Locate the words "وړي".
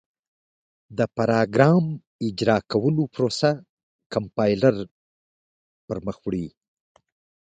6.23-6.45